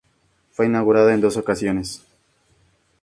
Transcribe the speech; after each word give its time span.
Fue 0.49 0.65
inaugurada 0.65 1.13
en 1.13 1.21
dos 1.21 1.37
ocasiones. 1.37 2.03